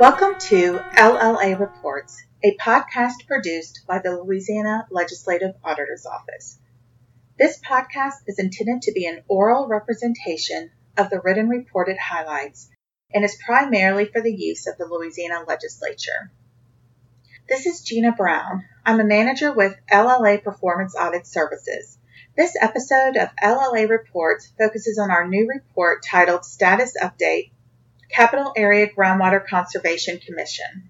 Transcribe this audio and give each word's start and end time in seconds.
Welcome 0.00 0.40
to 0.40 0.80
LLA 0.96 1.56
Reports, 1.56 2.20
a 2.42 2.56
podcast 2.56 3.28
produced 3.28 3.82
by 3.86 4.00
the 4.00 4.20
Louisiana 4.20 4.88
Legislative 4.90 5.54
Auditor's 5.62 6.04
Office. 6.04 6.58
This 7.38 7.60
podcast 7.60 8.14
is 8.26 8.40
intended 8.40 8.82
to 8.82 8.92
be 8.92 9.06
an 9.06 9.22
oral 9.28 9.68
representation 9.68 10.72
of 10.98 11.10
the 11.10 11.20
written 11.20 11.48
reported 11.48 11.96
highlights 11.96 12.68
and 13.14 13.24
is 13.24 13.38
primarily 13.46 14.06
for 14.06 14.20
the 14.20 14.34
use 14.34 14.66
of 14.66 14.76
the 14.78 14.86
Louisiana 14.86 15.44
Legislature. 15.46 16.32
This 17.48 17.64
is 17.64 17.82
Gina 17.82 18.10
Brown. 18.10 18.64
I'm 18.84 18.98
a 18.98 19.04
manager 19.04 19.52
with 19.52 19.76
LLA 19.88 20.42
Performance 20.42 20.96
Audit 20.96 21.24
Services. 21.24 21.98
This 22.36 22.56
episode 22.60 23.16
of 23.16 23.28
LLA 23.40 23.88
Reports 23.88 24.52
focuses 24.58 24.98
on 24.98 25.12
our 25.12 25.28
new 25.28 25.46
report 25.46 26.04
titled 26.04 26.44
Status 26.44 26.94
Update 27.00 27.52
Capital 28.14 28.52
Area 28.54 28.86
Groundwater 28.86 29.44
Conservation 29.44 30.20
Commission. 30.20 30.88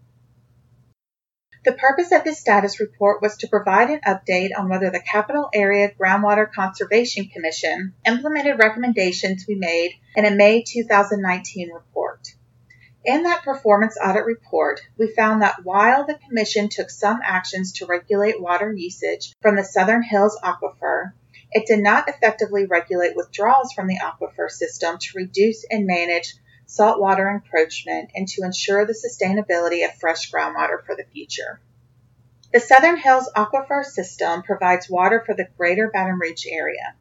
The 1.65 1.73
purpose 1.73 2.13
of 2.13 2.23
this 2.23 2.39
status 2.39 2.81
report 2.81 3.23
was 3.23 3.39
to 3.39 3.49
provide 3.49 3.89
an 3.89 4.03
update 4.07 4.51
on 4.55 4.69
whether 4.69 4.91
the 4.91 5.01
Capital 5.01 5.49
Area 5.55 5.91
Groundwater 5.91 6.53
Conservation 6.53 7.29
Commission 7.29 7.95
implemented 8.07 8.59
recommendations 8.59 9.47
we 9.49 9.55
made 9.55 9.93
in 10.15 10.27
a 10.27 10.37
May 10.37 10.65
2019 10.65 11.73
report. 11.73 12.29
In 13.07 13.23
that 13.23 13.43
performance 13.43 13.97
audit 13.97 14.27
report, 14.27 14.83
we 14.99 15.11
found 15.15 15.41
that 15.41 15.65
while 15.65 16.05
the 16.05 16.19
Commission 16.29 16.69
took 16.69 16.91
some 16.91 17.21
actions 17.25 17.73
to 17.75 17.87
regulate 17.87 18.39
water 18.39 18.71
usage 18.71 19.33
from 19.41 19.57
the 19.57 19.65
Southern 19.65 20.03
Hills 20.03 20.39
Aquifer, 20.45 21.13
it 21.53 21.67
did 21.67 21.81
not 21.81 22.07
effectively 22.07 22.67
regulate 22.67 23.17
withdrawals 23.17 23.73
from 23.73 23.87
the 23.87 23.99
aquifer 23.99 24.51
system 24.51 24.99
to 24.99 25.17
reduce 25.17 25.65
and 25.71 25.87
manage 25.87 26.35
saltwater 26.67 27.31
encroachment, 27.31 28.11
and 28.15 28.27
to 28.29 28.43
ensure 28.43 28.87
the 28.87 28.95
sustainability 28.95 29.85
of 29.85 29.95
fresh 29.99 30.31
groundwater 30.31 30.85
for 30.85 30.97
the 30.97 31.05
future. 31.13 31.61
The 32.53 32.61
Southern 32.61 32.97
Hills 32.97 33.31
Aquifer 33.35 33.85
System 33.85 34.43
provides 34.43 34.89
water 34.89 35.23
for 35.25 35.35
the 35.35 35.49
greater 35.57 35.91
Baton 35.93 36.19
Rouge 36.19 36.47
area. 36.49 36.95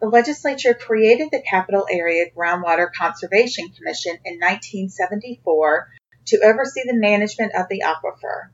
The 0.00 0.08
legislature 0.08 0.74
created 0.74 1.28
the 1.30 1.42
Capital 1.42 1.86
Area 1.90 2.30
Groundwater 2.30 2.88
Conservation 2.90 3.68
Commission 3.68 4.16
in 4.24 4.40
1974 4.40 5.88
to 6.26 6.40
oversee 6.44 6.82
the 6.86 6.94
management 6.94 7.52
of 7.54 7.68
the 7.68 7.82
aquifer. 7.84 8.48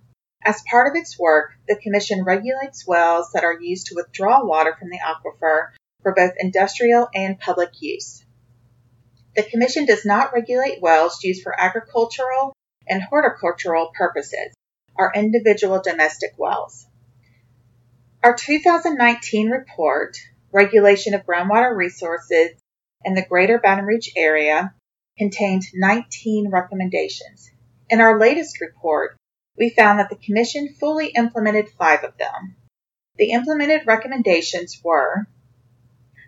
As 0.44 0.62
part 0.68 0.88
of 0.88 1.00
its 1.00 1.18
work, 1.18 1.52
the 1.68 1.76
Commission 1.76 2.24
regulates 2.24 2.86
wells 2.86 3.30
that 3.32 3.44
are 3.44 3.60
used 3.60 3.86
to 3.86 3.94
withdraw 3.94 4.44
water 4.44 4.76
from 4.76 4.90
the 4.90 4.98
aquifer 4.98 5.70
for 6.02 6.14
both 6.14 6.32
industrial 6.38 7.08
and 7.14 7.38
public 7.38 7.70
use. 7.80 8.25
The 9.36 9.42
Commission 9.42 9.84
does 9.84 10.06
not 10.06 10.32
regulate 10.32 10.80
wells 10.80 11.22
used 11.22 11.42
for 11.42 11.58
agricultural 11.60 12.54
and 12.88 13.02
horticultural 13.02 13.92
purposes, 13.94 14.54
or 14.94 15.12
individual 15.14 15.82
domestic 15.82 16.30
wells. 16.38 16.86
Our 18.22 18.34
2019 18.34 19.50
report, 19.50 20.16
Regulation 20.52 21.12
of 21.12 21.26
Groundwater 21.26 21.76
Resources 21.76 22.52
in 23.04 23.14
the 23.14 23.26
Greater 23.26 23.58
Baton 23.58 23.84
Rouge 23.84 24.08
Area, 24.16 24.72
contained 25.18 25.64
19 25.74 26.48
recommendations. 26.50 27.50
In 27.90 28.00
our 28.00 28.18
latest 28.18 28.62
report, 28.62 29.18
we 29.54 29.68
found 29.68 29.98
that 29.98 30.08
the 30.08 30.16
Commission 30.16 30.74
fully 30.80 31.08
implemented 31.08 31.68
five 31.68 32.04
of 32.04 32.16
them. 32.16 32.56
The 33.18 33.32
implemented 33.32 33.86
recommendations 33.86 34.80
were 34.82 35.26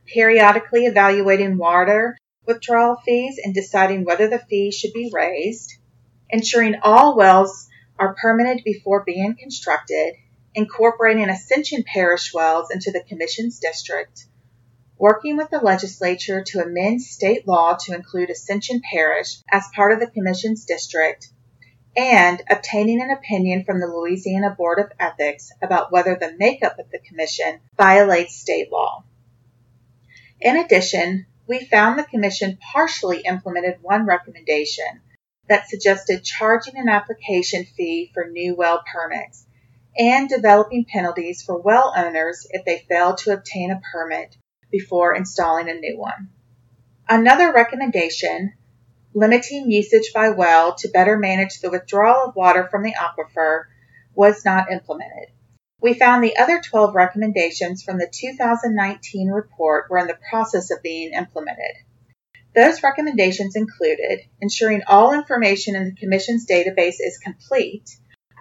periodically 0.06 0.84
evaluating 0.84 1.56
water 1.56 2.18
withdrawal 2.48 2.96
fees 3.04 3.38
and 3.42 3.54
deciding 3.54 4.04
whether 4.04 4.28
the 4.28 4.38
fee 4.38 4.72
should 4.72 4.94
be 4.94 5.10
raised, 5.12 5.74
ensuring 6.30 6.76
all 6.82 7.14
wells 7.14 7.68
are 7.98 8.16
permitted 8.20 8.64
before 8.64 9.04
being 9.04 9.36
constructed, 9.38 10.14
incorporating 10.54 11.28
Ascension 11.28 11.84
Parish 11.84 12.32
wells 12.32 12.70
into 12.70 12.90
the 12.90 13.04
Commission's 13.06 13.60
district, 13.60 14.24
working 14.96 15.36
with 15.36 15.50
the 15.50 15.58
legislature 15.58 16.42
to 16.42 16.60
amend 16.60 17.02
state 17.02 17.46
law 17.46 17.74
to 17.74 17.94
include 17.94 18.30
Ascension 18.30 18.80
Parish 18.80 19.36
as 19.50 19.68
part 19.76 19.92
of 19.92 20.00
the 20.00 20.10
Commission's 20.10 20.64
district, 20.64 21.28
and 21.96 22.40
obtaining 22.48 23.02
an 23.02 23.10
opinion 23.10 23.64
from 23.64 23.78
the 23.78 23.86
Louisiana 23.86 24.54
Board 24.56 24.78
of 24.78 24.90
Ethics 24.98 25.50
about 25.60 25.92
whether 25.92 26.16
the 26.16 26.34
makeup 26.38 26.78
of 26.78 26.90
the 26.90 27.00
Commission 27.00 27.60
violates 27.76 28.36
state 28.36 28.72
law. 28.72 29.04
In 30.40 30.56
addition, 30.56 31.26
we 31.48 31.64
found 31.64 31.98
the 31.98 32.04
Commission 32.04 32.58
partially 32.72 33.20
implemented 33.20 33.78
one 33.80 34.06
recommendation 34.06 35.00
that 35.48 35.68
suggested 35.68 36.22
charging 36.22 36.76
an 36.76 36.88
application 36.88 37.64
fee 37.64 38.10
for 38.12 38.28
new 38.28 38.54
well 38.54 38.82
permits 38.92 39.46
and 39.98 40.28
developing 40.28 40.84
penalties 40.84 41.42
for 41.42 41.58
well 41.58 41.92
owners 41.96 42.46
if 42.50 42.64
they 42.64 42.84
fail 42.88 43.16
to 43.16 43.32
obtain 43.32 43.70
a 43.70 43.80
permit 43.92 44.36
before 44.70 45.14
installing 45.14 45.70
a 45.70 45.74
new 45.74 45.98
one. 45.98 46.28
Another 47.08 47.52
recommendation, 47.52 48.52
limiting 49.14 49.70
usage 49.70 50.12
by 50.14 50.28
well 50.28 50.74
to 50.74 50.88
better 50.88 51.16
manage 51.16 51.60
the 51.60 51.70
withdrawal 51.70 52.28
of 52.28 52.36
water 52.36 52.68
from 52.70 52.82
the 52.82 52.92
aquifer, 52.92 53.64
was 54.14 54.44
not 54.44 54.70
implemented. 54.70 55.30
We 55.80 55.94
found 55.94 56.24
the 56.24 56.36
other 56.36 56.60
12 56.60 56.94
recommendations 56.96 57.84
from 57.84 57.98
the 57.98 58.10
2019 58.12 59.28
report 59.28 59.88
were 59.88 59.98
in 59.98 60.08
the 60.08 60.18
process 60.28 60.72
of 60.72 60.82
being 60.82 61.12
implemented. 61.12 61.76
Those 62.52 62.82
recommendations 62.82 63.54
included 63.54 64.22
ensuring 64.40 64.82
all 64.88 65.12
information 65.12 65.76
in 65.76 65.84
the 65.84 65.94
Commission's 65.94 66.46
database 66.46 66.96
is 66.98 67.20
complete, 67.22 67.88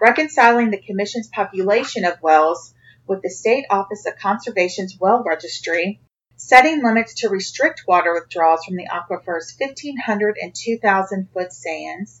reconciling 0.02 0.72
the 0.72 0.82
Commission's 0.82 1.28
population 1.28 2.04
of 2.04 2.20
wells 2.20 2.74
with 3.06 3.22
the 3.22 3.30
State 3.30 3.66
Office 3.70 4.04
of 4.06 4.16
Conservation's 4.16 4.98
well 5.00 5.22
registry, 5.24 6.00
setting 6.34 6.82
limits 6.82 7.14
to 7.20 7.28
restrict 7.28 7.84
water 7.86 8.14
withdrawals 8.14 8.64
from 8.64 8.74
the 8.74 8.88
aquifer's 8.90 9.54
1,500 9.56 10.38
and 10.42 10.52
2,000 10.56 11.28
foot 11.32 11.52
sands, 11.52 12.20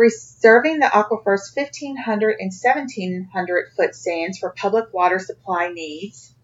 reserving 0.00 0.78
the 0.78 0.86
aquifer's 0.86 1.52
1,500 1.54 2.36
and 2.40 2.50
1,700 2.50 3.72
foot 3.76 3.94
sands 3.94 4.38
for 4.38 4.54
public 4.56 4.86
water 4.94 5.18
supply 5.18 5.68
needs, 5.68 6.34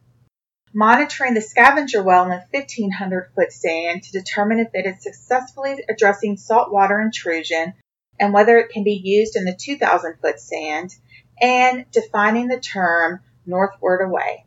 monitoring 0.75 1.33
the 1.33 1.41
scavenger 1.41 2.03
well 2.03 2.25
in 2.25 2.29
the 2.29 2.45
1,500 2.51 3.31
foot 3.35 3.51
sand 3.51 4.03
to 4.03 4.13
determine 4.13 4.59
if 4.59 4.69
it 4.75 4.85
is 4.85 5.03
successfully 5.03 5.83
addressing 5.89 6.37
saltwater 6.37 7.01
intrusion 7.01 7.73
and 8.21 8.35
whether 8.35 8.59
it 8.59 8.69
can 8.69 8.85
be 8.85 9.01
used 9.03 9.37
in 9.37 9.47
the 9.47 9.57
2,000 9.59 10.17
foot 10.21 10.39
sand, 10.39 10.95
and 11.41 11.91
defining 11.91 12.49
the 12.49 12.61
term 12.61 13.21
northward 13.47 14.03
away 14.03 14.45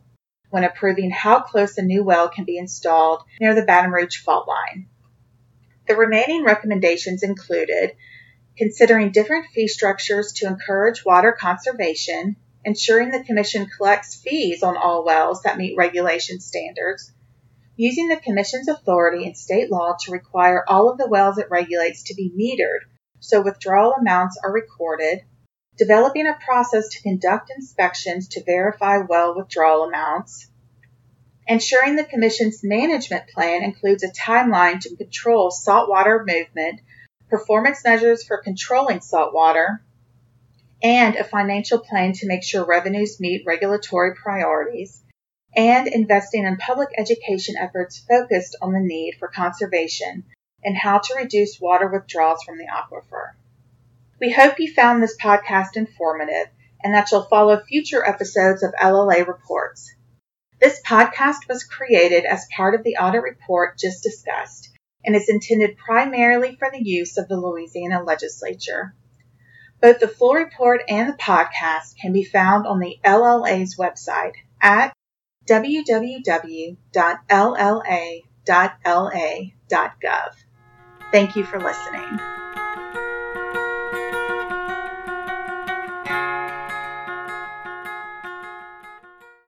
when 0.50 0.64
approving 0.64 1.10
how 1.10 1.40
close 1.40 1.78
a 1.78 1.82
new 1.82 2.04
well 2.04 2.28
can 2.28 2.44
be 2.44 2.58
installed 2.58 3.22
near 3.40 3.54
the 3.54 3.64
Baton 3.64 3.90
Rouge 3.90 4.18
fault 4.18 4.46
line. 4.46 4.88
The 5.88 5.96
remaining 5.96 6.44
recommendations 6.44 7.24
included 7.24 7.96
considering 8.60 9.10
different 9.10 9.46
fee 9.54 9.66
structures 9.66 10.34
to 10.34 10.46
encourage 10.46 11.02
water 11.02 11.32
conservation, 11.32 12.36
ensuring 12.62 13.10
the 13.10 13.24
Commission 13.24 13.66
collects 13.74 14.16
fees 14.16 14.62
on 14.62 14.76
all 14.76 15.02
wells 15.02 15.40
that 15.42 15.56
meet 15.56 15.78
regulation 15.78 16.38
standards, 16.40 17.10
using 17.76 18.08
the 18.08 18.18
Commission's 18.18 18.68
authority 18.68 19.24
in 19.24 19.34
state 19.34 19.70
law 19.70 19.94
to 19.98 20.12
require 20.12 20.62
all 20.68 20.90
of 20.90 20.98
the 20.98 21.08
wells 21.08 21.38
it 21.38 21.48
regulates 21.50 22.02
to 22.02 22.14
be 22.14 22.30
metered 22.38 22.86
so 23.18 23.40
withdrawal 23.40 23.94
amounts 23.98 24.38
are 24.44 24.52
recorded, 24.52 25.20
developing 25.78 26.26
a 26.26 26.38
process 26.44 26.88
to 26.88 27.02
conduct 27.02 27.50
inspections 27.54 28.28
to 28.28 28.44
verify 28.44 28.98
well 28.98 29.34
withdrawal 29.34 29.84
amounts, 29.84 30.48
ensuring 31.46 31.96
the 31.96 32.04
Commission's 32.04 32.60
management 32.62 33.26
plan 33.28 33.62
includes 33.62 34.04
a 34.04 34.12
timeline 34.12 34.80
to 34.80 34.96
control 34.96 35.50
saltwater 35.50 36.26
movement 36.26 36.80
performance 37.30 37.82
measures 37.84 38.24
for 38.24 38.38
controlling 38.38 39.00
saltwater, 39.00 39.82
and 40.82 41.16
a 41.16 41.24
financial 41.24 41.78
plan 41.78 42.12
to 42.12 42.26
make 42.26 42.42
sure 42.42 42.64
revenues 42.64 43.20
meet 43.20 43.44
regulatory 43.46 44.14
priorities, 44.14 45.02
and 45.54 45.88
investing 45.88 46.44
in 46.44 46.56
public 46.56 46.88
education 46.98 47.54
efforts 47.58 48.04
focused 48.08 48.56
on 48.60 48.72
the 48.72 48.80
need 48.80 49.16
for 49.18 49.28
conservation 49.28 50.24
and 50.62 50.76
how 50.76 50.98
to 50.98 51.14
reduce 51.14 51.60
water 51.60 51.88
withdrawals 51.88 52.42
from 52.42 52.58
the 52.58 52.66
aquifer. 52.66 53.30
We 54.20 54.30
hope 54.30 54.58
you 54.58 54.72
found 54.72 55.02
this 55.02 55.16
podcast 55.16 55.76
informative 55.76 56.48
and 56.82 56.94
that 56.94 57.10
you'll 57.10 57.24
follow 57.24 57.60
future 57.60 58.06
episodes 58.06 58.62
of 58.62 58.74
LLA 58.74 59.26
Reports. 59.26 59.94
This 60.60 60.80
podcast 60.86 61.48
was 61.48 61.64
created 61.64 62.24
as 62.24 62.46
part 62.54 62.74
of 62.74 62.82
the 62.82 62.96
audit 62.96 63.22
report 63.22 63.78
just 63.78 64.02
discussed 64.02 64.70
and 65.04 65.16
is 65.16 65.28
intended 65.28 65.76
primarily 65.76 66.56
for 66.56 66.70
the 66.70 66.82
use 66.82 67.16
of 67.16 67.28
the 67.28 67.36
Louisiana 67.36 68.02
legislature. 68.02 68.94
Both 69.80 70.00
the 70.00 70.08
full 70.08 70.34
report 70.34 70.82
and 70.88 71.08
the 71.08 71.14
podcast 71.14 71.96
can 72.00 72.12
be 72.12 72.24
found 72.24 72.66
on 72.66 72.80
the 72.80 72.98
LLA's 73.04 73.76
website 73.76 74.34
at 74.60 74.92
www.lla.la.gov. 75.46 76.76
Thank 81.12 81.36
you 81.36 81.44
for 81.44 81.58
listening. 81.58 82.20